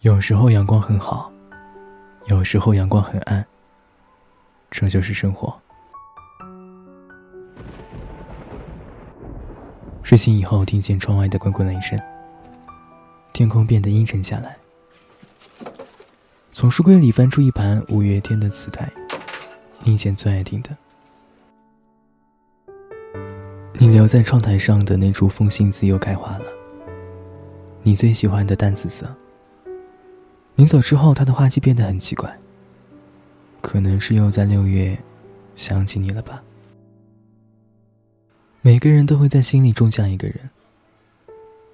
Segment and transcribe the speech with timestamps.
[0.00, 1.30] 有时候阳光很好，
[2.24, 3.46] 有时候阳光很暗，
[4.70, 5.54] 这就是生活。
[10.02, 12.00] 睡醒以后，听见窗外的滚滚雷声，
[13.34, 14.56] 天空变得阴沉下来。
[16.50, 18.90] 从书柜里翻出一盘五月天的磁带，
[19.80, 20.70] 你以前最爱听的。
[23.74, 26.46] 你留在窗台上的那株风信子又开花了，
[27.82, 29.06] 你最喜欢的淡紫色。
[30.60, 32.30] 临走之后，他的花期变得很奇怪，
[33.62, 34.94] 可能是又在六月
[35.56, 36.42] 想起你了吧。
[38.60, 40.36] 每个人都会在心里种下一个人，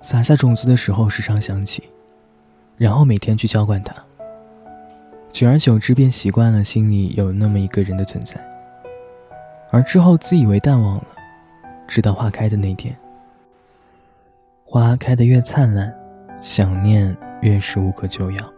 [0.03, 1.83] 撒下种子的时候时常想起，
[2.77, 3.93] 然后每天去浇灌它。
[5.33, 8.41] 久而久之，便习惯了心里有那么一个人的存在，
[9.73, 11.07] 而之后自以为淡忘了。
[11.89, 12.97] 直到花开的那天，
[14.63, 15.93] 花开得越灿烂，
[16.41, 18.53] 想念越是无可救药。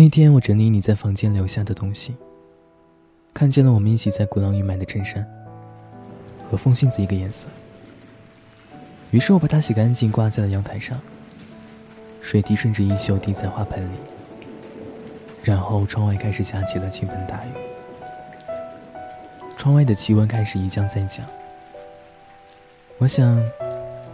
[0.00, 2.16] 那天我整理你在房间留下的东西，
[3.34, 5.22] 看见了我们一起在鼓浪屿买的衬衫，
[6.50, 7.46] 和风信子一个颜色。
[9.10, 10.98] 于是我把它洗干净，挂在了阳台上，
[12.22, 13.96] 水滴顺着衣袖滴在花盆里。
[15.42, 17.50] 然后窗外开始下起了倾盆大雨。
[19.54, 21.26] 窗外的气温开始一降再降。
[22.96, 23.38] 我想，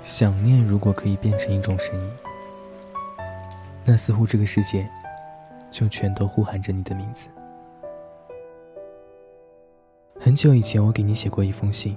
[0.02, 2.10] 想念如果可以变成一种声音，
[3.84, 4.84] 那似乎这个世界
[5.76, 7.28] 就全都呼喊着你的名字。
[10.18, 11.94] 很久以前，我给你写过一封信，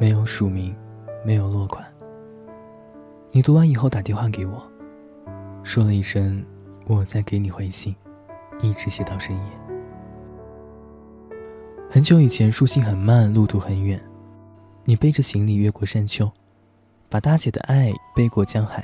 [0.00, 0.74] 没有署名，
[1.22, 1.84] 没有落款。
[3.32, 4.66] 你读完以后打电话给我，
[5.62, 6.42] 说了一声
[6.88, 7.94] “我在给你回信”，
[8.62, 9.42] 一直写到深夜。
[11.90, 14.02] 很久以前，书信很慢，路途很远，
[14.86, 16.32] 你背着行李越过山丘，
[17.10, 18.82] 把大姐的爱背过江海，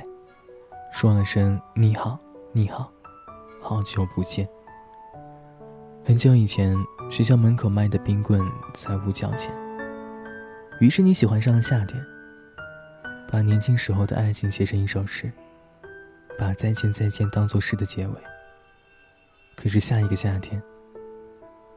[0.91, 2.19] 说了声你好，
[2.51, 2.91] 你好，
[3.65, 4.45] 好久不见。
[6.03, 6.75] 很久以前，
[7.09, 9.49] 学校门口卖的冰棍才五角钱，
[10.81, 12.05] 于是你喜欢上了夏天，
[13.31, 15.31] 把年轻时候的爱情写成一首诗，
[16.37, 18.13] 把再见再见当做诗的结尾。
[19.55, 20.61] 可是下一个夏天。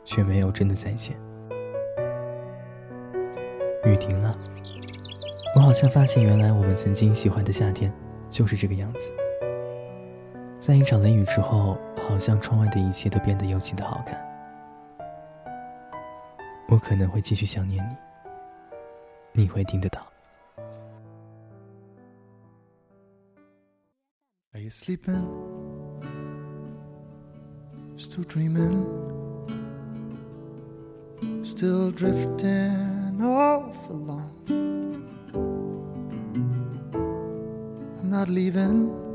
[0.09, 1.17] 却没有真的再见。
[3.85, 4.39] 雨停了，
[5.57, 7.93] 我好像发现，原来我们曾经喜欢的夏天
[8.31, 9.11] 就是这个样子。
[10.66, 14.21] 在一场雷雨之后，好像窗外的一切都变得尤其的好看。
[16.69, 17.88] 我可能会继续想念
[19.32, 20.05] 你，你会听得到。
[24.55, 25.22] Are you sleeping?
[27.97, 28.88] Still dreaming?
[31.44, 34.32] Still drifting off alone.
[38.00, 39.06] I'm not leaving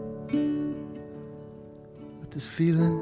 [2.32, 2.98] this feeling.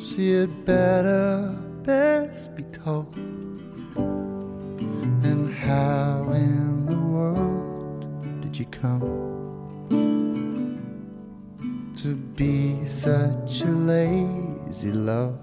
[0.00, 1.50] See it better,
[1.82, 3.16] best be told.
[5.24, 8.06] And how in the world
[8.42, 9.00] did you come
[11.96, 15.40] to be such a lazy love?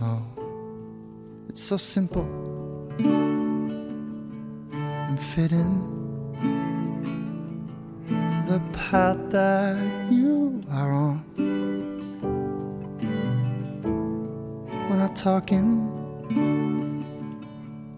[0.00, 0.22] Oh,
[1.50, 2.26] It's so simple
[5.08, 6.05] and fitting
[8.46, 9.76] the path that
[10.08, 11.24] you are on.
[14.88, 15.68] We're not talking,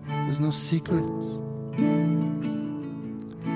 [0.06, 1.26] there's no secrets.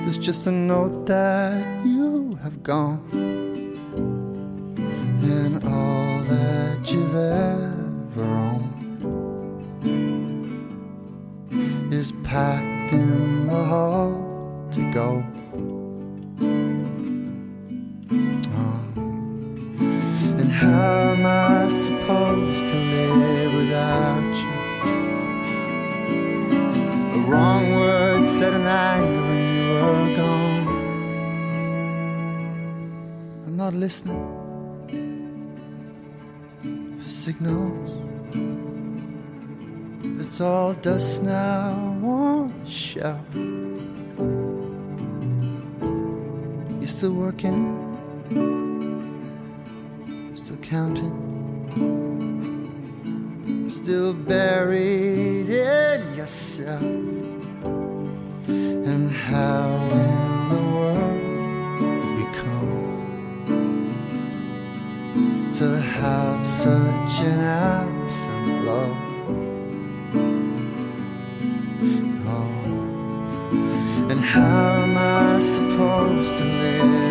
[0.02, 3.00] There's just a note that you have gone,
[5.22, 8.82] and all that you've ever owned.
[11.90, 15.31] is packed in the hall to go.
[20.62, 24.52] How am I supposed to live without you?
[27.14, 30.68] A wrong word said in anger when you were gone.
[33.46, 34.22] I'm not listening
[37.00, 37.90] for signals.
[40.20, 41.74] It's all dust now
[42.04, 43.26] on the shelf.
[46.80, 47.58] You're still working,
[50.72, 51.18] counting,
[53.68, 56.82] still buried in yourself.
[58.90, 63.90] And how in the world we come
[65.58, 68.96] to have such an absent love?
[72.34, 72.52] Oh,
[74.10, 77.01] and how am I supposed to live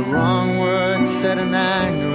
[0.00, 2.09] A wrong word said in anger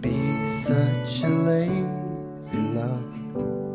[0.00, 3.65] be such a lazy love.